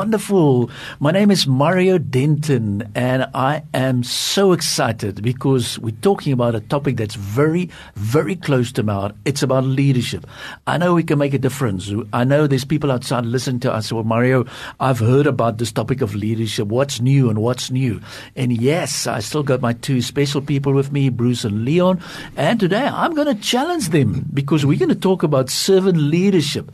Wonderful. 0.00 0.70
My 0.98 1.10
name 1.10 1.30
is 1.30 1.46
Mario 1.46 1.98
Denton, 1.98 2.90
and 2.94 3.28
I 3.34 3.64
am 3.74 4.02
so 4.02 4.52
excited 4.52 5.22
because 5.22 5.78
we're 5.78 5.94
talking 6.00 6.32
about 6.32 6.54
a 6.54 6.60
topic 6.60 6.96
that's 6.96 7.16
very, 7.16 7.68
very 7.96 8.34
close 8.34 8.72
to 8.72 8.82
my 8.82 8.94
heart. 8.94 9.14
It's 9.26 9.42
about 9.42 9.64
leadership. 9.64 10.26
I 10.66 10.78
know 10.78 10.94
we 10.94 11.02
can 11.02 11.18
make 11.18 11.34
a 11.34 11.38
difference. 11.38 11.92
I 12.14 12.24
know 12.24 12.46
there's 12.46 12.64
people 12.64 12.90
outside 12.90 13.26
listening 13.26 13.60
to 13.60 13.74
us. 13.74 13.92
Well, 13.92 14.04
Mario, 14.04 14.46
I've 14.80 15.00
heard 15.00 15.26
about 15.26 15.58
this 15.58 15.70
topic 15.70 16.00
of 16.00 16.14
leadership. 16.14 16.68
What's 16.68 17.02
new 17.02 17.28
and 17.28 17.42
what's 17.42 17.70
new? 17.70 18.00
And 18.34 18.58
yes, 18.58 19.06
I 19.06 19.20
still 19.20 19.42
got 19.42 19.60
my 19.60 19.74
two 19.74 20.00
special 20.00 20.40
people 20.40 20.72
with 20.72 20.92
me, 20.92 21.10
Bruce 21.10 21.44
and 21.44 21.66
Leon. 21.66 22.00
And 22.38 22.58
today 22.58 22.86
I'm 22.86 23.12
going 23.12 23.36
to 23.36 23.42
challenge 23.42 23.90
them 23.90 24.30
because 24.32 24.64
we're 24.64 24.78
going 24.78 24.88
to 24.88 24.94
talk 24.94 25.22
about 25.22 25.50
servant 25.50 25.98
leadership. 25.98 26.72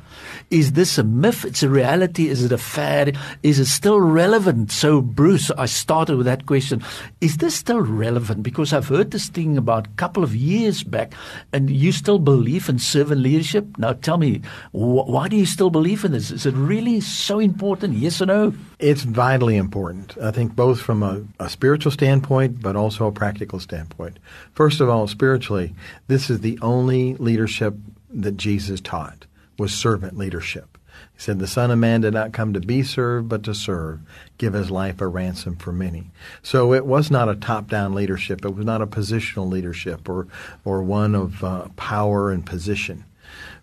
Is 0.49 0.75
this 0.75 0.97
a 0.97 1.03
myth? 1.03 1.45
It's 1.45 1.65
a 1.65 1.69
reality. 1.69 2.29
Is 2.29 2.45
it 2.45 2.53
a 2.53 2.59
fad? 2.59 3.16
Is 3.43 3.59
it 3.59 3.67
still 3.67 4.01
relevant? 4.01 4.71
So, 4.73 5.01
Bruce, 5.01 5.51
I 5.53 5.67
started 5.67 6.17
with 6.17 6.27
that 6.27 6.47
question. 6.47 6.83
Is 7.21 7.39
this 7.39 7.55
still 7.55 7.81
relevant? 7.81 8.43
Because 8.43 8.73
I've 8.73 8.89
heard 8.89 9.11
this 9.11 9.29
thing 9.29 9.57
about 9.57 9.87
a 9.87 9.91
couple 9.97 10.23
of 10.23 10.35
years 10.35 10.83
back, 10.83 11.13
and 11.53 11.71
you 11.71 11.93
still 11.93 12.19
believe 12.19 12.69
in 12.69 12.79
servant 12.79 13.21
leadership? 13.21 13.67
Now, 13.79 13.93
tell 13.95 14.19
me, 14.19 14.39
wh- 14.73 15.09
why 15.09 15.29
do 15.29 15.37
you 15.37 15.47
still 15.47 15.71
believe 15.71 16.05
in 16.05 16.13
this? 16.13 16.31
Is 16.31 16.47
it 16.47 16.55
really 16.55 17.01
so 17.01 17.39
important? 17.39 17.95
Yes 17.95 18.21
or 18.21 18.27
no? 18.27 18.55
It's 18.79 19.03
vitally 19.03 19.57
important, 19.57 20.17
I 20.23 20.31
think, 20.31 20.55
both 20.55 20.81
from 20.81 21.03
a, 21.03 21.25
a 21.41 21.49
spiritual 21.49 21.93
standpoint, 21.93 22.61
but 22.61 22.77
also 22.77 23.07
a 23.07 23.13
practical 23.13 23.61
standpoint. 23.61 24.19
First 24.53 24.81
of 24.81 24.89
all, 24.89 25.07
spiritually, 25.07 25.75
this 26.09 26.29
is 26.31 26.41
the 26.41 26.59
only 26.61 27.15
leadership 27.15 27.75
that 28.11 28.37
Jesus 28.37 28.81
taught 28.81 29.27
was 29.59 29.75
servant 29.75 30.17
leadership. 30.17 30.79
He 31.15 31.21
said, 31.21 31.39
The 31.39 31.47
Son 31.47 31.71
of 31.71 31.79
Man 31.79 32.03
did 32.03 32.15
not 32.15 32.33
come 32.33 32.53
to 32.53 32.61
be 32.61 32.83
served, 32.83 33.29
but 33.29 33.43
to 33.45 33.55
serve, 33.55 34.01
give 34.39 34.53
his 34.53 34.71
life 34.71 35.01
a 35.01 35.07
ransom 35.07 35.57
for 35.57 35.73
many. 35.73 36.11
So 36.43 36.73
it 36.75 36.85
was 36.85 37.11
not 37.11 37.29
a 37.29 37.35
top 37.35 37.69
down 37.69 37.95
leadership. 37.95 38.45
It 38.45 38.55
was 38.55 38.67
not 38.67 38.83
a 38.83 38.87
positional 38.87 39.51
leadership 39.51 40.09
or, 40.09 40.27
or 40.65 40.83
one 40.83 41.15
of 41.15 41.43
uh, 41.43 41.69
power 41.77 42.31
and 42.31 42.45
position. 42.45 43.05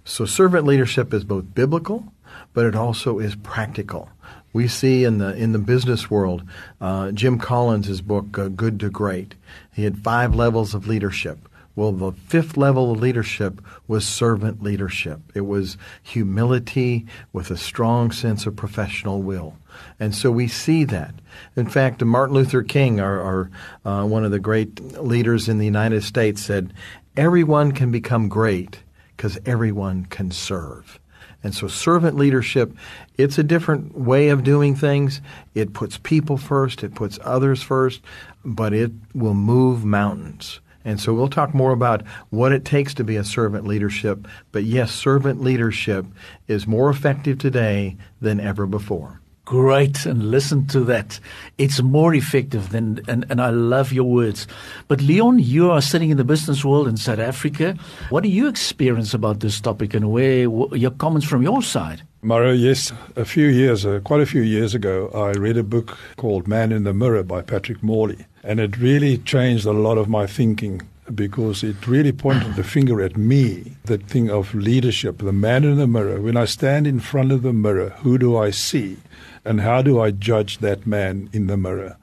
So 0.05 0.25
servant 0.25 0.65
leadership 0.65 1.13
is 1.13 1.23
both 1.23 1.53
biblical, 1.53 2.11
but 2.53 2.65
it 2.65 2.75
also 2.75 3.19
is 3.19 3.35
practical. 3.35 4.09
We 4.51 4.67
see 4.67 5.03
in 5.03 5.17
the 5.17 5.35
in 5.35 5.51
the 5.51 5.59
business 5.59 6.11
world, 6.11 6.43
uh, 6.79 7.11
Jim 7.11 7.39
Collins' 7.39 8.01
book 8.01 8.37
uh, 8.37 8.49
"Good 8.49 8.79
to 8.81 8.89
Great." 8.89 9.33
He 9.73 9.83
had 9.83 9.97
five 9.97 10.35
levels 10.35 10.75
of 10.75 10.87
leadership. 10.87 11.49
Well, 11.75 11.91
the 11.91 12.11
fifth 12.11 12.55
level 12.55 12.91
of 12.91 12.99
leadership 12.99 13.59
was 13.87 14.05
servant 14.07 14.61
leadership. 14.61 15.19
It 15.33 15.41
was 15.41 15.77
humility 16.03 17.07
with 17.31 17.49
a 17.49 17.57
strong 17.57 18.11
sense 18.11 18.45
of 18.45 18.55
professional 18.55 19.23
will. 19.23 19.57
And 19.99 20.13
so 20.13 20.29
we 20.29 20.47
see 20.47 20.83
that. 20.85 21.15
In 21.55 21.67
fact, 21.67 22.03
Martin 22.03 22.35
Luther 22.35 22.61
King, 22.61 22.99
our, 22.99 23.21
our 23.21 23.51
uh, 23.85 24.05
one 24.05 24.23
of 24.23 24.29
the 24.29 24.39
great 24.39 24.99
leaders 25.01 25.49
in 25.49 25.57
the 25.57 25.65
United 25.65 26.03
States, 26.03 26.43
said, 26.43 26.73
Everyone 27.17 27.71
can 27.71 27.91
become 27.91 28.29
great 28.29 28.79
because 29.17 29.39
everyone 29.45 30.05
can 30.05 30.29
serve. 30.29 30.99
And 31.43 31.53
so 31.53 31.67
servant 31.67 32.17
leadership, 32.17 32.71
it's 33.17 33.37
a 33.37 33.43
different 33.43 33.97
way 33.97 34.29
of 34.29 34.43
doing 34.43 34.75
things. 34.75 35.21
It 35.53 35.73
puts 35.73 35.97
people 35.97 36.37
first, 36.37 36.83
it 36.83 36.95
puts 36.95 37.19
others 37.23 37.61
first, 37.61 38.01
but 38.45 38.73
it 38.73 38.91
will 39.13 39.33
move 39.33 39.83
mountains. 39.83 40.59
And 40.85 40.99
so 40.99 41.13
we'll 41.13 41.29
talk 41.29 41.53
more 41.53 41.71
about 41.71 42.05
what 42.29 42.51
it 42.51 42.65
takes 42.65 42.93
to 42.95 43.03
be 43.03 43.15
a 43.15 43.23
servant 43.23 43.65
leadership. 43.65 44.27
But 44.51 44.63
yes, 44.63 44.91
servant 44.91 45.41
leadership 45.41 46.05
is 46.47 46.67
more 46.67 46.89
effective 46.89 47.39
today 47.39 47.97
than 48.21 48.39
ever 48.39 48.65
before. 48.65 49.19
Great, 49.45 50.05
and 50.05 50.31
listen 50.31 50.65
to 50.67 50.79
that. 50.85 51.19
It's 51.57 51.81
more 51.81 52.13
effective 52.13 52.69
than, 52.69 53.01
and, 53.09 53.25
and 53.29 53.41
I 53.41 53.49
love 53.49 53.91
your 53.91 54.05
words. 54.05 54.47
But 54.87 55.01
Leon, 55.01 55.39
you 55.39 55.69
are 55.69 55.81
sitting 55.81 56.11
in 56.11 56.17
the 56.17 56.23
business 56.23 56.63
world 56.63 56.87
in 56.87 56.95
South 56.95 57.19
Africa. 57.19 57.77
What 58.09 58.23
do 58.23 58.29
you 58.29 58.47
experience 58.47 59.13
about 59.13 59.41
this 59.41 59.59
topic 59.59 59.93
and 59.93 60.11
where 60.11 60.47
your 60.75 60.91
comments 60.91 61.27
from 61.27 61.43
your 61.43 61.61
side? 61.61 62.03
Mario, 62.21 62.53
yes, 62.53 62.93
a 63.17 63.25
few 63.25 63.47
years, 63.47 63.85
uh, 63.85 63.99
quite 64.05 64.21
a 64.21 64.25
few 64.25 64.41
years 64.41 64.73
ago, 64.73 65.09
I 65.13 65.31
read 65.31 65.57
a 65.57 65.63
book 65.63 65.97
called 66.15 66.47
Man 66.47 66.71
in 66.71 66.85
the 66.85 66.93
Mirror 66.93 67.23
by 67.23 67.41
Patrick 67.41 67.83
Morley. 67.83 68.25
And 68.43 68.59
it 68.59 68.77
really 68.77 69.17
changed 69.19 69.65
a 69.65 69.71
lot 69.71 69.97
of 69.97 70.09
my 70.09 70.27
thinking 70.27 70.81
because 71.13 71.63
it 71.63 71.87
really 71.87 72.11
pointed 72.11 72.55
the 72.55 72.63
finger 72.63 73.01
at 73.01 73.17
me, 73.17 73.73
the 73.85 73.97
thing 73.97 74.29
of 74.29 74.53
leadership, 74.53 75.19
the 75.19 75.33
man 75.33 75.63
in 75.63 75.77
the 75.77 75.87
mirror. 75.87 76.21
When 76.21 76.37
I 76.37 76.45
stand 76.45 76.87
in 76.87 76.99
front 76.99 77.31
of 77.31 77.41
the 77.41 77.53
mirror, 77.53 77.89
who 78.01 78.17
do 78.17 78.37
I 78.37 78.51
see? 78.51 78.97
And 79.45 79.61
how 79.61 79.81
do 79.81 79.99
I 80.01 80.11
judge 80.11 80.59
that 80.59 80.87
man 80.87 81.29
in 81.33 81.47
the 81.47 81.57
mirror? 81.57 81.97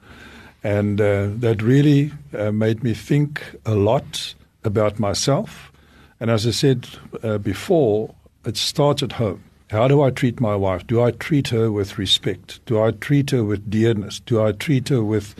And 0.63 1.01
uh, 1.01 1.29
that 1.37 1.61
really 1.61 2.11
uh, 2.37 2.51
made 2.51 2.83
me 2.83 2.93
think 2.93 3.55
a 3.65 3.73
lot 3.73 4.35
about 4.63 4.99
myself. 4.99 5.71
And 6.19 6.29
as 6.29 6.45
I 6.45 6.51
said 6.51 6.87
uh, 7.23 7.39
before, 7.39 8.13
it 8.45 8.57
starts 8.57 9.01
at 9.01 9.13
home. 9.13 9.43
How 9.71 9.87
do 9.87 10.01
I 10.01 10.11
treat 10.11 10.41
my 10.41 10.55
wife? 10.55 10.85
Do 10.85 11.01
I 11.01 11.11
treat 11.11 11.47
her 11.47 11.71
with 11.71 11.97
respect? 11.97 12.59
Do 12.65 12.81
I 12.81 12.91
treat 12.91 13.31
her 13.31 13.43
with 13.43 13.69
dearness? 13.69 14.19
Do 14.19 14.43
I 14.43 14.51
treat 14.51 14.89
her 14.89 15.01
with 15.01 15.33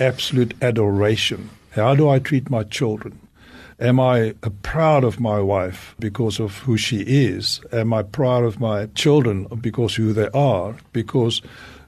absolute 0.00 0.54
adoration. 0.62 1.50
How 1.70 1.94
do 1.94 2.08
I 2.08 2.18
treat 2.18 2.50
my 2.50 2.64
children? 2.64 3.20
Am 3.78 4.00
I 4.00 4.34
proud 4.62 5.04
of 5.04 5.20
my 5.20 5.38
wife 5.38 5.94
because 5.98 6.40
of 6.40 6.58
who 6.60 6.76
she 6.76 7.02
is? 7.02 7.60
Am 7.72 7.92
I 7.92 8.02
proud 8.02 8.44
of 8.44 8.58
my 8.58 8.86
children 8.94 9.46
because 9.60 9.94
who 9.94 10.12
they 10.12 10.28
are? 10.30 10.76
Because 10.92 11.42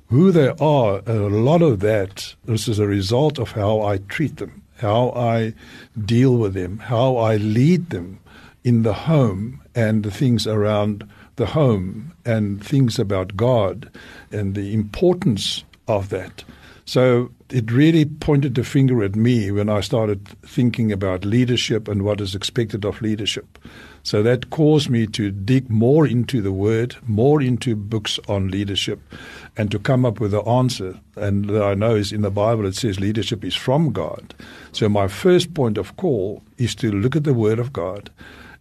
who 0.09 0.31
they 0.31 0.51
are, 0.61 1.03
a 1.07 1.29
lot 1.29 1.63
of 1.63 1.81
that 1.81 2.35
is 2.47 2.69
as 2.69 2.79
a 2.79 2.87
result 2.87 3.39
of 3.39 3.53
how 3.53 3.83
I 3.83 3.99
treat 3.99 4.37
them, 4.37 4.63
how 4.77 5.11
I 5.11 5.55
deal 5.99 6.37
with 6.37 6.55
them, 6.55 6.79
how 6.79 7.17
I 7.17 7.37
lead 7.37 7.91
them 7.91 8.21
in 8.63 8.83
the 8.83 8.93
home 8.93 9.63
and 9.75 10.03
the 10.03 10.11
things 10.11 10.47
around 10.47 11.09
the 11.39 11.47
home 11.47 12.13
and 12.25 12.63
things 12.65 12.99
about 12.99 13.37
God 13.37 13.91
and 14.31 14.55
the 14.55 14.75
importance 14.75 15.65
of 15.89 16.11
that. 16.11 16.45
So 16.85 17.31
it 17.51 17.71
really 17.71 18.05
pointed 18.07 18.55
the 18.55 18.65
finger 18.65 19.03
at 19.03 19.15
me 19.15 19.51
when 19.51 19.69
I 19.69 19.81
started 19.81 20.27
thinking 20.43 20.93
about 20.93 21.25
leadership 21.25 21.87
and 21.87 22.03
what 22.03 22.21
is 22.21 22.35
expected 22.35 22.85
of 22.85 23.03
leadership. 23.03 23.59
So 24.03 24.23
that 24.23 24.49
caused 24.49 24.89
me 24.89 25.07
to 25.09 25.31
dig 25.31 25.69
more 25.69 26.07
into 26.07 26.41
the 26.41 26.53
word, 26.53 26.97
more 27.07 27.43
into 27.43 27.77
books 27.77 28.19
on 28.27 28.49
leadership, 28.49 29.01
and 29.57 29.71
to 29.71 29.79
come 29.79 30.07
up 30.07 30.19
with 30.19 30.31
the 30.31 30.41
answer. 30.43 30.99
And 31.17 31.51
I 31.51 31.75
know 31.75 31.95
is 31.95 32.11
in 32.13 32.23
the 32.23 32.31
Bible 32.31 32.65
it 32.65 32.75
says 32.75 33.01
leadership 33.01 33.45
is 33.45 33.55
from 33.55 33.93
God. 33.93 34.35
So 34.73 34.89
my 34.89 35.09
first 35.09 35.53
point 35.53 35.77
of 35.77 35.97
call 35.97 36.43
is 36.57 36.75
to 36.77 36.91
look 36.91 37.17
at 37.17 37.25
the 37.25 37.35
Word 37.35 37.59
of 37.59 37.73
God 37.73 38.11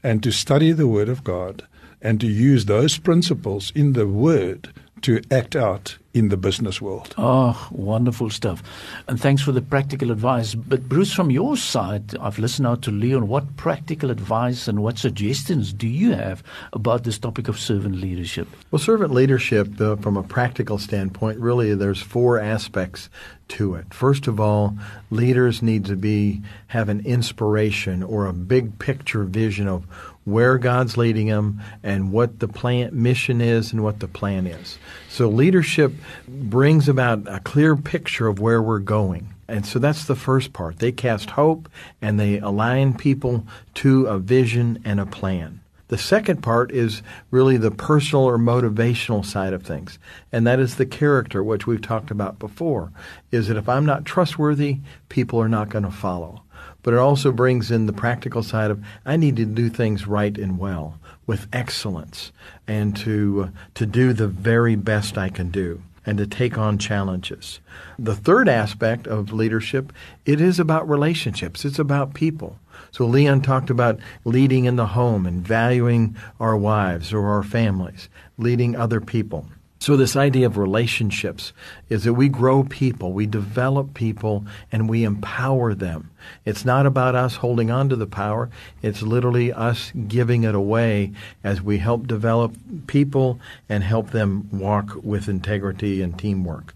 and 0.03 0.21
to 0.23 0.31
study 0.31 0.73
the 0.73 0.87
Word 0.87 1.07
of 1.07 1.23
God 1.23 1.63
and 2.01 2.19
to 2.21 2.27
use 2.27 2.65
those 2.65 2.97
principles 2.97 3.71
in 3.75 3.93
the 3.93 4.07
Word 4.07 4.73
to 5.01 5.21
act 5.31 5.55
out 5.55 5.97
in 6.13 6.29
the 6.29 6.37
business 6.37 6.81
world. 6.81 7.13
Oh, 7.17 7.67
wonderful 7.71 8.29
stuff. 8.31 8.63
And 9.07 9.21
thanks 9.21 9.41
for 9.41 9.51
the 9.51 9.61
practical 9.61 10.11
advice. 10.11 10.55
But 10.55 10.89
Bruce, 10.89 11.13
from 11.13 11.29
your 11.29 11.55
side, 11.55 12.17
I've 12.17 12.39
listened 12.39 12.67
out 12.67 12.81
to 12.83 12.91
Leon. 12.91 13.27
What 13.27 13.55
practical 13.55 14.09
advice 14.09 14.67
and 14.67 14.81
what 14.81 14.97
suggestions 14.97 15.73
do 15.73 15.87
you 15.87 16.13
have 16.13 16.43
about 16.73 17.03
this 17.03 17.19
topic 17.19 17.47
of 17.47 17.59
servant 17.59 17.97
leadership? 17.97 18.47
Well, 18.71 18.79
servant 18.79 19.13
leadership, 19.13 19.79
uh, 19.79 19.97
from 19.97 20.17
a 20.17 20.23
practical 20.23 20.79
standpoint, 20.79 21.39
really 21.39 21.75
there's 21.75 22.01
four 22.01 22.39
aspects 22.39 23.09
to 23.49 23.75
it. 23.75 23.93
First 23.93 24.27
of 24.27 24.39
all, 24.39 24.75
leaders 25.11 25.61
need 25.61 25.85
to 25.85 25.95
be 25.95 26.41
have 26.67 26.89
an 26.89 27.05
inspiration 27.05 28.01
or 28.03 28.25
a 28.25 28.33
big 28.33 28.79
picture 28.79 29.23
vision 29.23 29.67
of 29.67 29.85
where 30.27 30.57
God's 30.57 30.97
leading 30.97 31.27
them 31.27 31.61
and 31.83 32.11
what 32.11 32.39
the 32.39 32.49
plan 32.49 32.89
mission 32.91 33.39
is 33.39 33.71
and 33.71 33.81
what 33.81 34.01
the 34.01 34.09
plan 34.09 34.45
is. 34.45 34.77
So 35.07 35.29
leadership 35.29 35.93
brings 36.27 36.89
about 36.89 37.21
a 37.27 37.39
clear 37.39 37.77
picture 37.77 38.27
of 38.27 38.37
where 38.37 38.61
we're 38.61 38.79
going. 38.79 39.33
And 39.47 39.65
so 39.65 39.79
that's 39.79 40.03
the 40.03 40.17
first 40.17 40.51
part. 40.51 40.79
They 40.79 40.91
cast 40.91 41.29
hope 41.29 41.69
and 42.01 42.19
they 42.19 42.39
align 42.39 42.97
people 42.97 43.47
to 43.75 44.07
a 44.07 44.19
vision 44.19 44.81
and 44.83 44.99
a 44.99 45.05
plan. 45.05 45.61
The 45.87 45.97
second 45.97 46.43
part 46.43 46.71
is 46.71 47.01
really 47.31 47.55
the 47.55 47.71
personal 47.71 48.25
or 48.25 48.37
motivational 48.37 49.25
side 49.25 49.53
of 49.53 49.63
things. 49.63 49.97
And 50.33 50.45
that 50.45 50.59
is 50.59 50.75
the 50.75 50.85
character, 50.85 51.41
which 51.41 51.65
we've 51.65 51.81
talked 51.81 52.11
about 52.11 52.37
before, 52.37 52.91
is 53.31 53.47
that 53.47 53.55
if 53.55 53.69
I'm 53.69 53.85
not 53.85 54.03
trustworthy, 54.03 54.79
people 55.07 55.39
are 55.39 55.47
not 55.47 55.69
going 55.69 55.85
to 55.85 55.91
follow. 55.91 56.43
But 56.87 56.93
it 56.93 56.99
also 57.01 57.33
brings 57.33 57.69
in 57.69 57.85
the 57.85 57.91
practical 57.91 58.41
side 58.41 58.71
of 58.71 58.81
I 59.05 59.17
need 59.17 59.35
to 59.35 59.45
do 59.45 59.67
things 59.67 60.07
right 60.07 60.37
and 60.37 60.57
well 60.57 60.97
with 61.25 61.45
excellence 61.51 62.31
and 62.65 62.95
to 62.95 63.49
uh, 63.49 63.59
to 63.73 63.85
do 63.85 64.13
the 64.13 64.29
very 64.29 64.77
best 64.77 65.17
I 65.17 65.27
can 65.27 65.49
do 65.49 65.83
and 66.05 66.17
to 66.17 66.25
take 66.25 66.57
on 66.57 66.77
challenges. 66.77 67.59
The 67.99 68.15
third 68.15 68.47
aspect 68.47 69.05
of 69.05 69.33
leadership, 69.33 69.91
it 70.25 70.39
is 70.39 70.61
about 70.61 70.87
relationships. 70.87 71.65
It's 71.65 71.77
about 71.77 72.13
people. 72.13 72.57
So 72.91 73.05
Leon 73.05 73.41
talked 73.41 73.69
about 73.69 73.99
leading 74.23 74.63
in 74.63 74.77
the 74.77 74.85
home 74.85 75.25
and 75.25 75.45
valuing 75.45 76.15
our 76.39 76.55
wives 76.55 77.11
or 77.11 77.27
our 77.27 77.43
families, 77.43 78.07
leading 78.37 78.77
other 78.77 79.01
people. 79.01 79.45
So, 79.79 79.95
this 79.95 80.15
idea 80.15 80.47
of 80.47 80.57
relationships 80.57 81.53
is 81.87 82.03
that 82.03 82.13
we 82.13 82.29
grow 82.29 82.63
people, 82.63 83.13
we 83.13 83.27
develop 83.27 83.93
people, 83.93 84.45
and 84.71 84.89
we 84.89 85.03
empower 85.03 85.75
them. 85.75 86.09
It's 86.45 86.65
not 86.65 86.85
about 86.85 87.15
us 87.15 87.35
holding 87.35 87.69
on 87.69 87.89
to 87.89 87.95
the 87.95 88.07
power, 88.07 88.49
it's 88.81 89.03
literally 89.03 89.53
us 89.53 89.91
giving 90.07 90.43
it 90.43 90.55
away 90.55 91.13
as 91.43 91.61
we 91.61 91.77
help 91.77 92.07
develop 92.07 92.55
people 92.87 93.39
and 93.69 93.83
help 93.83 94.11
them 94.11 94.49
walk 94.51 94.95
with 95.03 95.29
integrity 95.29 96.01
and 96.01 96.17
teamwork. 96.17 96.73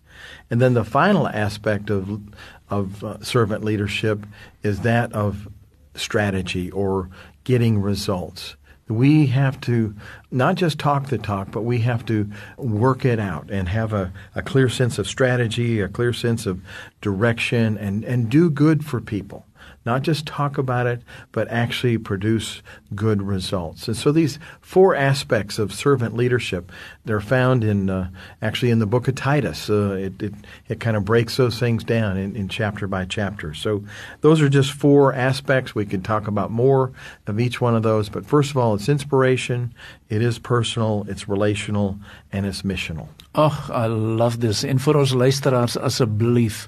And 0.49 0.61
then 0.61 0.75
the 0.75 0.83
final 0.83 1.27
aspect 1.27 1.89
of, 1.89 2.21
of 2.69 3.03
uh, 3.03 3.23
servant 3.23 3.63
leadership 3.63 4.25
is 4.61 4.81
that 4.81 5.11
of 5.13 5.47
strategy 5.95 6.69
or 6.71 7.09
getting 7.43 7.81
results. 7.81 8.55
We 8.91 9.27
have 9.27 9.59
to 9.61 9.95
not 10.31 10.55
just 10.55 10.79
talk 10.79 11.07
the 11.07 11.17
talk, 11.17 11.51
but 11.51 11.61
we 11.61 11.79
have 11.79 12.05
to 12.07 12.29
work 12.57 13.05
it 13.05 13.19
out 13.19 13.49
and 13.49 13.67
have 13.69 13.93
a, 13.93 14.11
a 14.35 14.41
clear 14.41 14.69
sense 14.69 14.99
of 14.99 15.07
strategy, 15.07 15.79
a 15.79 15.87
clear 15.87 16.13
sense 16.13 16.45
of 16.45 16.61
direction, 17.01 17.77
and, 17.77 18.03
and 18.03 18.29
do 18.29 18.49
good 18.49 18.85
for 18.85 19.01
people 19.01 19.45
not 19.85 20.03
just 20.03 20.25
talk 20.25 20.57
about 20.57 20.87
it, 20.87 21.01
but 21.31 21.47
actually 21.49 21.97
produce 21.97 22.61
good 22.93 23.21
results. 23.21 23.87
And 23.87 23.97
so 23.97 24.11
these 24.11 24.37
four 24.61 24.95
aspects 24.95 25.57
of 25.57 25.73
servant 25.73 26.15
leadership, 26.15 26.71
they're 27.05 27.19
found 27.19 27.63
in 27.63 27.89
uh, 27.89 28.09
actually 28.41 28.71
in 28.71 28.79
the 28.79 28.85
book 28.85 29.07
of 29.07 29.15
Titus. 29.15 29.69
Uh, 29.69 29.93
it, 29.93 30.21
it, 30.21 30.33
it 30.67 30.79
kind 30.79 30.95
of 30.95 31.05
breaks 31.05 31.37
those 31.37 31.59
things 31.59 31.83
down 31.83 32.17
in, 32.17 32.35
in 32.35 32.47
chapter 32.47 32.87
by 32.87 33.05
chapter. 33.05 33.53
So 33.53 33.83
those 34.21 34.41
are 34.41 34.49
just 34.49 34.71
four 34.71 35.13
aspects. 35.13 35.73
We 35.73 35.85
could 35.85 36.03
talk 36.03 36.27
about 36.27 36.51
more 36.51 36.91
of 37.27 37.39
each 37.39 37.59
one 37.59 37.75
of 37.75 37.83
those. 37.83 38.09
But 38.09 38.25
first 38.25 38.51
of 38.51 38.57
all, 38.57 38.75
it's 38.75 38.89
inspiration, 38.89 39.73
it 40.09 40.21
is 40.21 40.37
personal, 40.37 41.05
it's 41.07 41.27
relational, 41.27 41.97
and 42.31 42.45
it's 42.45 42.61
missional. 42.61 43.07
Ag, 43.33 43.69
I 43.71 43.85
love 43.87 44.41
this. 44.41 44.63
En 44.63 44.77
vir 44.77 44.97
ons 44.97 45.13
luisteraars 45.13 45.77
asseblief 45.77 46.67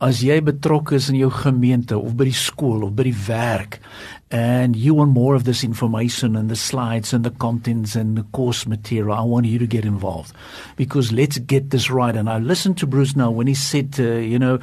as 0.00 0.22
jy 0.24 0.40
betrokke 0.40 0.96
is 0.96 1.10
in 1.12 1.18
jou 1.20 1.30
gemeente 1.30 1.98
of 1.98 2.16
by 2.16 2.30
die 2.30 2.36
skool 2.36 2.86
of 2.86 2.94
by 2.96 3.04
die 3.10 3.18
werk 3.28 3.80
and 4.30 4.76
you 4.76 4.94
want 4.94 5.10
more 5.10 5.34
of 5.34 5.44
this 5.44 5.64
information 5.64 6.36
and 6.36 6.48
the 6.48 6.56
slides 6.56 7.12
and 7.12 7.24
the 7.24 7.30
contents 7.30 7.96
and 7.96 8.16
the 8.16 8.22
course 8.32 8.66
material 8.66 9.12
I 9.12 9.22
want 9.22 9.46
you 9.46 9.58
to 9.58 9.66
get 9.66 9.84
involved. 9.84 10.32
Because 10.76 11.10
let's 11.10 11.38
get 11.38 11.70
this 11.70 11.90
right. 11.90 12.14
And 12.14 12.30
I 12.30 12.38
listened 12.38 12.78
to 12.78 12.86
Bruce 12.86 13.16
now 13.16 13.30
when 13.32 13.48
he 13.48 13.54
said 13.54 13.96
uh, 13.98 14.04
you 14.04 14.38
know 14.38 14.60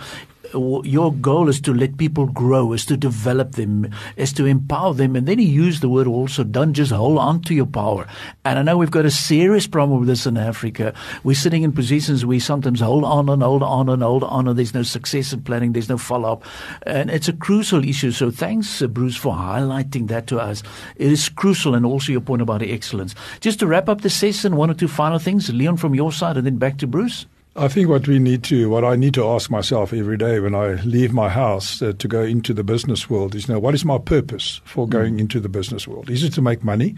your 0.53 1.13
goal 1.13 1.49
is 1.49 1.61
to 1.61 1.73
let 1.73 1.97
people 1.97 2.27
grow, 2.27 2.73
is 2.73 2.85
to 2.85 2.97
develop 2.97 3.53
them, 3.53 3.89
is 4.15 4.33
to 4.33 4.45
empower 4.45 4.93
them. 4.93 5.15
And 5.15 5.27
then 5.27 5.39
he 5.39 5.45
used 5.45 5.81
the 5.81 5.89
word 5.89 6.07
also, 6.07 6.43
don't 6.43 6.73
just 6.73 6.91
hold 6.91 7.17
on 7.17 7.41
to 7.43 7.53
your 7.53 7.65
power. 7.65 8.07
And 8.45 8.59
I 8.59 8.61
know 8.61 8.77
we've 8.77 8.91
got 8.91 9.05
a 9.05 9.11
serious 9.11 9.67
problem 9.67 9.99
with 9.99 10.07
this 10.07 10.25
in 10.25 10.37
Africa. 10.37 10.93
We're 11.23 11.35
sitting 11.35 11.63
in 11.63 11.71
positions 11.71 12.25
where 12.25 12.29
we 12.29 12.39
sometimes 12.39 12.79
hold 12.79 13.03
on 13.03 13.29
and 13.29 13.41
hold 13.41 13.63
on 13.63 13.89
and 13.89 14.01
hold 14.01 14.23
on, 14.23 14.47
and 14.47 14.57
there's 14.57 14.73
no 14.73 14.83
succession 14.83 15.41
planning, 15.41 15.73
there's 15.73 15.89
no 15.89 15.97
follow 15.97 16.33
up. 16.33 16.43
And 16.83 17.09
it's 17.09 17.27
a 17.27 17.33
crucial 17.33 17.83
issue. 17.83 18.11
So 18.11 18.31
thanks, 18.31 18.81
uh, 18.81 18.87
Bruce, 18.87 19.17
for 19.17 19.33
highlighting 19.33 20.07
that 20.07 20.27
to 20.27 20.39
us. 20.39 20.63
It 20.95 21.11
is 21.11 21.29
crucial, 21.29 21.75
and 21.75 21.85
also 21.85 22.11
your 22.11 22.21
point 22.21 22.41
about 22.41 22.61
excellence. 22.61 23.15
Just 23.39 23.59
to 23.59 23.67
wrap 23.67 23.89
up 23.89 24.01
the 24.01 24.09
session, 24.09 24.55
one 24.55 24.69
or 24.69 24.73
two 24.73 24.87
final 24.87 25.19
things, 25.19 25.51
Leon, 25.51 25.77
from 25.77 25.95
your 25.95 26.11
side, 26.11 26.37
and 26.37 26.45
then 26.45 26.57
back 26.57 26.77
to 26.77 26.87
Bruce. 26.87 27.25
I 27.59 27.67
think 27.67 27.89
what 27.89 28.07
we 28.07 28.19
need 28.19 28.43
to, 28.45 28.69
what 28.69 28.83
I 28.83 28.95
need 28.95 29.15
to 29.15 29.27
ask 29.27 29.49
myself 29.49 29.91
every 29.91 30.15
day 30.15 30.39
when 30.39 30.53
I 30.53 30.73
leave 30.83 31.11
my 31.11 31.27
house 31.27 31.81
uh, 31.81 31.93
to 31.97 32.07
go 32.07 32.21
into 32.21 32.53
the 32.53 32.63
business 32.63 33.09
world 33.09 33.33
is, 33.33 33.47
you 33.47 33.55
know, 33.55 33.59
what 33.59 33.73
is 33.73 33.83
my 33.83 33.97
purpose 33.97 34.61
for 34.63 34.87
going 34.87 35.17
mm. 35.17 35.21
into 35.21 35.39
the 35.39 35.49
business 35.49 35.87
world? 35.87 36.07
Is 36.07 36.23
it 36.23 36.33
to 36.33 36.41
make 36.43 36.63
money, 36.63 36.95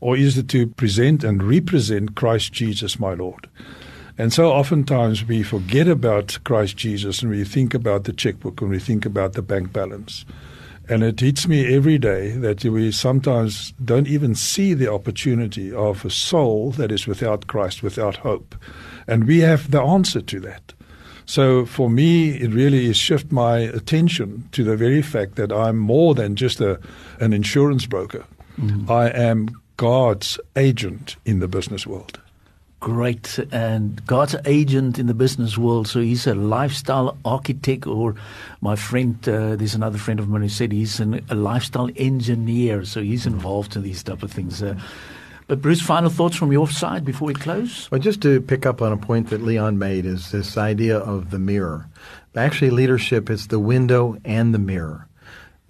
or 0.00 0.14
is 0.14 0.36
it 0.36 0.48
to 0.50 0.66
present 0.66 1.24
and 1.24 1.42
represent 1.42 2.14
Christ 2.14 2.52
Jesus, 2.52 3.00
my 3.00 3.14
Lord? 3.14 3.48
And 4.18 4.34
so 4.34 4.52
oftentimes 4.52 5.24
we 5.24 5.42
forget 5.42 5.88
about 5.88 6.38
Christ 6.44 6.76
Jesus 6.76 7.22
and 7.22 7.30
we 7.30 7.42
think 7.44 7.72
about 7.72 8.04
the 8.04 8.12
checkbook 8.12 8.60
and 8.60 8.68
we 8.68 8.80
think 8.80 9.06
about 9.06 9.32
the 9.32 9.40
bank 9.40 9.72
balance. 9.72 10.26
And 10.88 11.02
it 11.02 11.20
hits 11.20 11.46
me 11.46 11.74
every 11.74 11.98
day 11.98 12.30
that 12.30 12.64
we 12.64 12.90
sometimes 12.90 13.72
don't 13.84 14.08
even 14.08 14.34
see 14.34 14.74
the 14.74 14.92
opportunity 14.92 15.72
of 15.72 16.04
a 16.04 16.10
soul 16.10 16.72
that 16.72 16.90
is 16.90 17.06
without 17.06 17.46
Christ, 17.46 17.82
without 17.82 18.16
hope. 18.16 18.54
And 19.06 19.24
we 19.24 19.40
have 19.40 19.70
the 19.70 19.80
answer 19.80 20.20
to 20.20 20.40
that. 20.40 20.72
So 21.24 21.64
for 21.64 21.88
me, 21.88 22.30
it 22.30 22.50
really 22.50 22.86
is 22.86 22.96
shift 22.96 23.30
my 23.30 23.58
attention 23.58 24.48
to 24.52 24.64
the 24.64 24.76
very 24.76 25.02
fact 25.02 25.36
that 25.36 25.52
I'm 25.52 25.78
more 25.78 26.14
than 26.14 26.36
just 26.36 26.60
a, 26.60 26.80
an 27.20 27.32
insurance 27.32 27.86
broker. 27.86 28.24
Mm. 28.60 28.90
I 28.90 29.08
am 29.08 29.48
God's 29.76 30.38
agent 30.56 31.16
in 31.24 31.38
the 31.38 31.48
business 31.48 31.86
world. 31.86 32.20
Great. 32.82 33.38
And 33.52 34.04
God's 34.06 34.34
agent 34.44 34.98
in 34.98 35.06
the 35.06 35.14
business 35.14 35.56
world. 35.56 35.86
So 35.86 36.00
he's 36.00 36.26
a 36.26 36.34
lifestyle 36.34 37.16
architect, 37.24 37.86
or 37.86 38.16
my 38.60 38.74
friend, 38.74 39.16
uh, 39.28 39.54
there's 39.54 39.76
another 39.76 39.98
friend 39.98 40.18
of 40.18 40.28
mine 40.28 40.42
who 40.42 40.48
said 40.48 40.72
he's 40.72 40.98
an, 40.98 41.24
a 41.30 41.36
lifestyle 41.36 41.90
engineer. 41.94 42.84
So 42.84 43.00
he's 43.00 43.24
involved 43.24 43.76
in 43.76 43.82
these 43.82 44.02
type 44.02 44.24
of 44.24 44.32
things. 44.32 44.64
Uh, 44.64 44.74
but 45.46 45.62
Bruce, 45.62 45.80
final 45.80 46.10
thoughts 46.10 46.34
from 46.34 46.50
your 46.50 46.68
side 46.68 47.04
before 47.04 47.26
we 47.26 47.34
close? 47.34 47.88
Well, 47.92 48.00
just 48.00 48.20
to 48.22 48.40
pick 48.40 48.66
up 48.66 48.82
on 48.82 48.90
a 48.90 48.96
point 48.96 49.30
that 49.30 49.42
Leon 49.42 49.78
made 49.78 50.04
is 50.04 50.32
this 50.32 50.58
idea 50.58 50.98
of 50.98 51.30
the 51.30 51.38
mirror. 51.38 51.88
Actually, 52.34 52.70
leadership 52.70 53.30
is 53.30 53.46
the 53.46 53.60
window 53.60 54.16
and 54.24 54.52
the 54.52 54.58
mirror. 54.58 55.06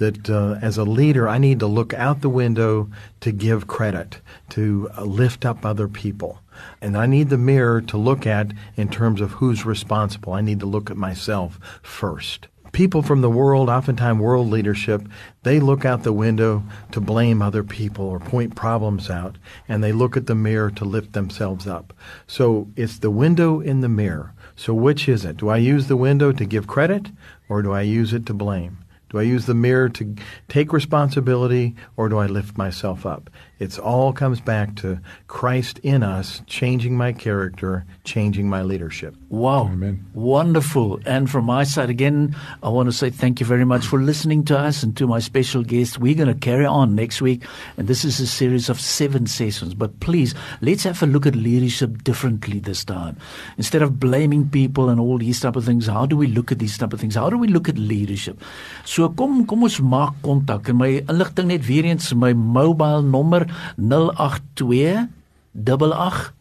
That 0.02 0.28
uh, 0.28 0.58
as 0.60 0.78
a 0.78 0.84
leader, 0.84 1.28
I 1.28 1.38
need 1.38 1.60
to 1.60 1.66
look 1.66 1.94
out 1.94 2.20
the 2.20 2.28
window 2.28 2.90
to 3.20 3.31
give 3.31 3.66
credit, 3.66 4.19
to 4.50 4.90
uh, 4.99 5.04
lift 5.04 5.44
up 5.44 5.64
other 5.64 5.87
people. 5.87 6.40
And 6.81 6.96
I 6.96 7.06
need 7.06 7.28
the 7.28 7.38
mirror 7.38 7.81
to 7.82 7.96
look 7.96 8.26
at 8.26 8.52
in 8.76 8.88
terms 8.88 9.20
of 9.20 9.32
who's 9.32 9.64
responsible. 9.64 10.32
I 10.32 10.40
need 10.40 10.60
to 10.60 10.66
look 10.66 10.90
at 10.90 10.96
myself 10.96 11.59
first 11.82 12.49
people 12.73 13.02
from 13.02 13.21
the 13.21 13.30
world, 13.30 13.68
oftentimes 13.68 14.18
world 14.18 14.49
leadership, 14.49 15.06
they 15.42 15.61
look 15.61 15.85
out 15.85 16.02
the 16.02 16.12
window 16.12 16.62
to 16.90 17.00
blame 17.00 17.42
other 17.42 17.62
people 17.62 18.06
or 18.06 18.18
point 18.18 18.56
problems 18.56 19.11
out, 19.11 19.37
and 19.68 19.85
they 19.85 19.92
look 19.92 20.16
at 20.16 20.26
the 20.26 20.35
mirror 20.35 20.71
to 20.71 20.85
lift 20.85 21.12
themselves 21.12 21.66
up. 21.66 21.92
So 22.26 22.68
it's 22.75 22.99
the 22.99 23.11
window 23.11 23.61
in 23.61 23.82
the 23.82 23.88
mirror. 23.88 24.35
So 24.56 24.75
which 24.75 25.09
is 25.09 25.25
it? 25.25 25.37
Do 25.37 25.49
I 25.49 25.59
use 25.59 25.87
the 25.87 25.97
window 25.97 26.32
to 26.32 26.44
give 26.44 26.66
credit, 26.66 27.09
or 27.49 27.62
do 27.62 27.73
I 27.73 27.82
use 27.82 28.12
it 28.12 28.26
to 28.26 28.35
blame? 28.35 28.78
Do 29.12 29.19
I 29.19 29.23
use 29.23 29.45
the 29.45 29.54
mirror 29.54 29.90
to 29.90 30.14
take 30.49 30.73
responsibility, 30.73 31.76
or 31.97 32.09
do 32.09 32.19
I 32.19 32.26
lift 32.26 32.57
myself 32.57 33.04
up? 33.04 33.28
It's 33.59 33.78
all 33.78 34.12
comes 34.12 34.40
back 34.40 34.75
to 34.76 34.99
Christ 35.28 35.78
in 35.85 36.02
us, 36.02 36.42
changing 36.47 36.97
my 36.97 37.12
character, 37.12 37.85
changing 38.02 38.49
my 38.49 38.62
leadership. 38.62 39.14
Wow. 39.28 39.66
Amen. 39.66 40.04
Wonderful. 40.14 40.99
And 41.07 41.31
from 41.31 41.45
my 41.45 41.62
side, 41.62 41.88
again, 41.88 42.35
I 42.62 42.71
want 42.71 42.88
to 42.88 42.92
say 42.92 43.11
thank 43.11 43.38
you 43.38 43.47
very 43.47 43.64
much 43.64 43.87
for 43.87 44.00
listening 44.00 44.45
to 44.47 44.59
us 44.59 44.83
and 44.83 44.97
to 44.97 45.07
my 45.07 45.21
special 45.21 45.62
guest. 45.62 45.99
We're 45.99 46.16
going 46.16 46.26
to 46.26 46.35
carry 46.35 46.66
on 46.66 46.97
next 46.97 47.21
week, 47.23 47.45
and 47.76 47.87
this 47.87 48.04
is 48.04 48.19
a 48.19 48.26
series 48.26 48.69
of 48.69 48.81
seven 48.81 49.26
sessions. 49.26 49.75
But 49.75 50.00
please, 50.00 50.35
let's 50.61 50.83
have 50.83 51.00
a 51.02 51.07
look 51.07 51.26
at 51.26 51.37
leadership 51.37 52.02
differently 52.02 52.59
this 52.59 52.85
time. 52.85 53.16
Instead 53.59 53.83
of 53.83 54.00
blaming 54.00 54.49
people 54.49 54.88
and 54.88 54.99
all 54.99 55.19
these 55.19 55.38
type 55.38 55.54
of 55.54 55.64
things, 55.64 55.87
how 55.87 56.07
do 56.07 56.16
we 56.16 56.26
look 56.26 56.50
at 56.50 56.59
these 56.59 56.76
type 56.78 56.92
of 56.92 57.00
things? 57.00 57.14
How 57.14 57.31
do 57.31 57.38
we 57.38 57.47
look 57.47 57.69
at 57.69 57.78
leadership? 57.78 58.42
So 58.85 59.01
kom 59.09 59.44
kom 59.47 59.62
ons 59.66 59.80
maak 59.80 60.14
kontak 60.21 60.68
en 60.68 60.78
my 60.80 60.90
inligting 61.11 61.50
net 61.50 61.66
weer 61.66 61.85
eens 61.88 62.12
my 62.14 62.32
mobile 62.32 63.02
nommer 63.02 63.47
082 63.76 65.09
88 65.52 66.32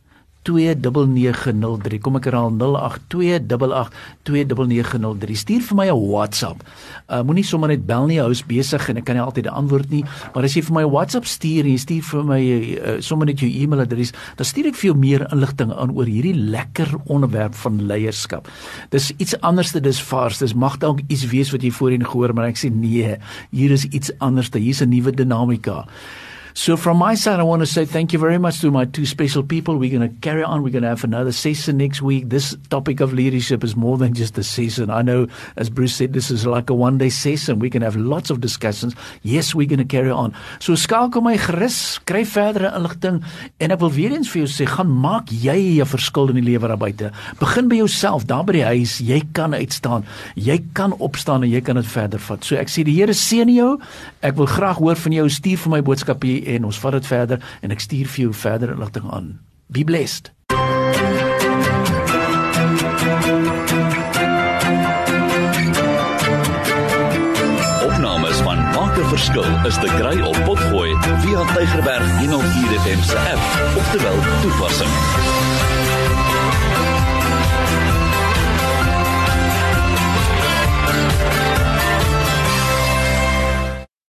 2903 0.49 1.99
kom 2.01 2.17
ek 2.17 2.25
herhaal 2.29 2.51
0828829903 2.57 5.37
stuur 5.37 5.61
vir 5.67 5.75
my 5.77 5.87
'n 5.91 5.99
WhatsApp. 6.09 6.63
Uh 7.09 7.21
moenie 7.21 7.45
sommer 7.45 7.69
net 7.69 7.85
bel 7.85 8.05
nie, 8.09 8.19
hou's 8.19 8.41
besig 8.41 8.89
en 8.89 8.97
ek 8.97 9.05
kan 9.05 9.15
nie 9.15 9.23
altyd 9.23 9.45
'n 9.45 9.53
antwoord 9.53 9.89
nie, 9.89 10.03
maar 10.33 10.43
as 10.43 10.55
jy 10.55 10.61
vir 10.61 10.73
my 10.73 10.85
WhatsApp 10.85 11.25
stuur 11.25 11.65
en 11.65 11.71
jy 11.71 11.77
stuur 11.77 12.01
vir 12.01 12.23
my 12.23 12.41
uh, 12.41 13.01
sommer 13.01 13.27
net 13.27 13.39
jou 13.39 13.49
e-mailadres, 13.49 14.11
dan 14.35 14.45
stuur 14.45 14.67
ek 14.67 14.75
vir 14.75 14.85
jou 14.91 14.97
meer 14.97 15.27
inligting 15.31 15.73
aan 15.73 15.91
oor 15.91 16.05
hierdie 16.05 16.35
lekker 16.35 16.87
onderwerp 17.05 17.55
van 17.55 17.87
leierskap. 17.87 18.47
Dis 18.89 19.11
iets 19.17 19.41
anders 19.41 19.71
dit 19.71 19.85
is 19.85 20.01
vars. 20.01 20.37
Dis 20.39 20.53
mag 20.53 20.77
dalk 20.77 20.99
iets 21.07 21.25
wees 21.29 21.51
wat 21.51 21.61
jy 21.61 21.71
voorheen 21.71 22.05
gehoor, 22.05 22.33
maar 22.33 22.45
ek 22.49 22.57
sê 22.57 22.69
nee, 22.73 23.17
hier 23.51 23.71
is 23.71 23.85
iets 23.85 24.11
anders. 24.19 24.49
Hier's 24.53 24.81
'n 24.81 24.89
nuwe 24.89 25.11
dinamika. 25.11 25.85
So 26.53 26.75
from 26.75 26.97
my 26.97 27.15
side, 27.15 27.39
I 27.39 27.43
want 27.43 27.61
to 27.61 27.65
say 27.65 27.85
thank 27.85 28.13
you 28.13 28.19
very 28.19 28.37
much 28.37 28.61
to 28.61 28.71
my 28.71 28.85
two 28.85 29.05
special 29.05 29.43
people. 29.43 29.77
We're 29.77 29.97
going 29.97 30.09
to 30.09 30.15
carry 30.21 30.43
on. 30.43 30.63
We're 30.63 30.71
going 30.71 30.83
to 30.83 30.89
have 30.89 31.03
another 31.03 31.31
session 31.31 31.77
next 31.77 32.01
week. 32.01 32.29
This 32.29 32.55
topic 32.69 32.99
of 32.99 33.13
leadership 33.13 33.63
is 33.63 33.75
more 33.75 33.97
than 33.97 34.13
just 34.13 34.37
a 34.37 34.43
session. 34.43 34.89
I 34.89 35.01
know, 35.01 35.27
as 35.55 35.69
Bruce 35.69 35.95
said, 35.95 36.13
this 36.13 36.29
is 36.29 36.45
like 36.45 36.69
a 36.69 36.73
one-day 36.73 37.09
session. 37.09 37.59
We 37.59 37.69
can 37.69 37.81
have 37.81 37.95
lots 37.95 38.29
of 38.29 38.41
discussions. 38.41 38.95
Yes, 39.23 39.55
we're 39.55 39.67
going 39.67 39.79
to 39.79 39.85
carry 39.85 40.11
on. 40.11 40.33
So 40.59 40.73
skakel 40.73 41.23
my 41.23 41.37
gerus, 41.37 41.99
kry 42.05 42.23
verdere 42.23 42.71
inligting 42.75 43.21
en 43.59 43.71
ek 43.71 43.79
wil 43.81 43.93
weer 43.93 44.13
eens 44.15 44.29
vir 44.31 44.43
jou 44.43 44.49
sê, 44.51 44.67
gaan 44.67 44.89
maak 44.89 45.31
jy 45.31 45.79
'n 45.81 45.85
verskil 45.85 46.29
in 46.29 46.35
die 46.41 46.47
lewe 46.51 46.67
daar 46.67 46.77
buite. 46.77 47.11
Begin 47.39 47.67
by 47.69 47.75
jouself, 47.75 48.25
daar 48.25 48.43
by 48.43 48.53
die 48.53 48.65
huis. 48.65 48.99
Jy 48.99 49.21
kan 49.33 49.53
uitstaan. 49.53 50.05
Jy 50.35 50.59
kan 50.73 50.93
opstaan 50.99 51.43
en 51.43 51.49
jy 51.49 51.61
kan 51.61 51.75
dit 51.75 51.85
verder 51.85 52.19
vat. 52.19 52.43
So 52.43 52.55
ek 52.55 52.67
sê 52.67 52.83
die 52.83 52.95
Here 53.01 53.13
seën 53.13 53.49
jou. 53.49 53.79
Ek 54.21 54.35
wil 54.35 54.45
graag 54.45 54.77
hoor 54.77 54.95
van 54.95 55.11
jou. 55.11 55.29
Stuur 55.29 55.57
vir 55.57 55.71
my 55.71 55.81
boodskap 55.81 56.21
hier 56.23 56.40
en 56.45 56.65
ons 56.65 56.79
vat 56.79 56.91
dit 56.91 57.07
verder 57.07 57.39
en 57.61 57.71
ek 57.71 57.79
stuur 57.79 58.07
vir 58.07 58.23
jou 58.25 58.33
verder 58.33 58.73
inligting 58.75 59.11
aan. 59.11 59.39
Be 59.71 59.83
blessed. 59.83 60.31
Opnames 67.87 68.41
van 68.47 68.57
Maak 68.57 68.97
'n 68.97 69.07
Verskil 69.13 69.65
is 69.65 69.77
te 69.77 69.89
kry 69.99 70.21
op 70.21 70.37
Potgooi 70.45 70.91
via 71.23 71.41
Tygerberg 71.53 72.17
104 72.19 72.79
FM 72.79 73.01
se 73.01 73.17
app 73.17 73.77
of 73.77 73.91
te 73.91 73.99
wel 74.03 74.19
toepassing. 74.41 76.00